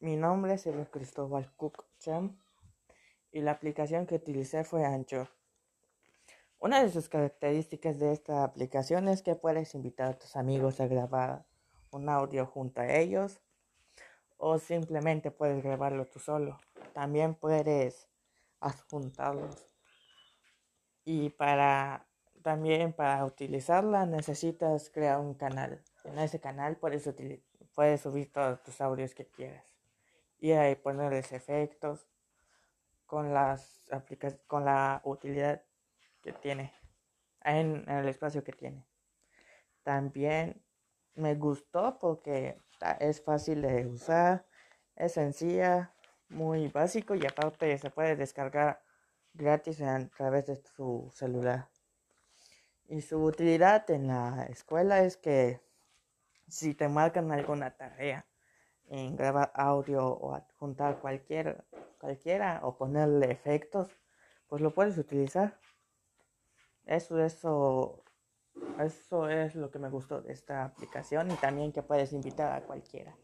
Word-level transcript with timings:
Mi 0.00 0.14
nombre 0.14 0.54
es 0.54 0.68
Cristóbal 0.92 1.50
Cook 1.56 1.84
y 3.32 3.40
la 3.40 3.50
aplicación 3.50 4.06
que 4.06 4.14
utilicé 4.14 4.62
fue 4.62 4.84
Anchor. 4.84 5.28
Una 6.60 6.80
de 6.80 6.92
sus 6.92 7.08
características 7.08 7.98
de 7.98 8.12
esta 8.12 8.44
aplicación 8.44 9.08
es 9.08 9.22
que 9.22 9.34
puedes 9.34 9.74
invitar 9.74 10.10
a 10.10 10.16
tus 10.16 10.36
amigos 10.36 10.78
a 10.78 10.86
grabar 10.86 11.46
un 11.90 12.08
audio 12.08 12.46
junto 12.46 12.80
a 12.80 12.94
ellos 12.94 13.40
o 14.36 14.60
simplemente 14.60 15.32
puedes 15.32 15.64
grabarlo 15.64 16.06
tú 16.06 16.20
solo. 16.20 16.60
También 16.92 17.34
puedes 17.34 18.06
adjuntarlos. 18.60 19.74
Y 21.04 21.30
para 21.30 22.06
también 22.44 22.92
para 22.92 23.24
utilizarla 23.24 24.06
necesitas 24.06 24.90
crear 24.90 25.18
un 25.18 25.34
canal. 25.34 25.82
En 26.04 26.20
ese 26.20 26.38
canal 26.38 26.76
puedes, 26.76 27.12
puedes 27.74 28.00
subir 28.00 28.32
todos 28.32 28.62
tus 28.62 28.80
audios 28.80 29.12
que 29.12 29.26
quieras 29.26 29.77
y 30.38 30.52
ahí 30.52 30.76
ponerles 30.76 31.32
efectos 31.32 32.06
con 33.06 33.32
las 33.32 33.90
con 34.46 34.64
la 34.64 35.00
utilidad 35.04 35.62
que 36.22 36.32
tiene 36.32 36.72
en, 37.42 37.88
el 37.88 38.08
espacio 38.08 38.44
que 38.44 38.52
tiene. 38.52 38.86
También 39.82 40.62
me 41.14 41.34
gustó 41.34 41.98
porque 41.98 42.60
es 43.00 43.22
fácil 43.22 43.62
de 43.62 43.86
usar, 43.86 44.44
es 44.94 45.12
sencilla, 45.12 45.94
muy 46.28 46.68
básico 46.68 47.14
y 47.14 47.24
aparte 47.24 47.78
se 47.78 47.90
puede 47.90 48.14
descargar 48.14 48.82
gratis 49.32 49.80
a 49.80 50.06
través 50.10 50.46
de 50.46 50.56
su 50.56 51.10
celular. 51.14 51.68
Y 52.86 53.00
su 53.00 53.22
utilidad 53.22 53.90
en 53.90 54.08
la 54.08 54.46
escuela 54.50 55.02
es 55.02 55.16
que 55.16 55.60
si 56.48 56.74
te 56.74 56.88
marcan 56.88 57.32
alguna 57.32 57.76
tarea 57.76 58.26
en 58.90 59.16
grabar 59.16 59.52
audio 59.54 60.06
o 60.06 60.34
adjuntar 60.34 60.98
cualquier, 61.00 61.64
cualquiera 62.00 62.60
o 62.62 62.76
ponerle 62.76 63.30
efectos, 63.30 63.88
pues 64.48 64.62
lo 64.62 64.72
puedes 64.72 64.96
utilizar. 64.98 65.58
Eso, 66.86 67.18
eso, 67.22 68.02
eso 68.80 69.28
es 69.28 69.54
lo 69.54 69.70
que 69.70 69.78
me 69.78 69.90
gustó 69.90 70.22
de 70.22 70.32
esta 70.32 70.64
aplicación 70.64 71.30
y 71.30 71.34
también 71.34 71.72
que 71.72 71.82
puedes 71.82 72.12
invitar 72.12 72.52
a 72.52 72.64
cualquiera. 72.64 73.14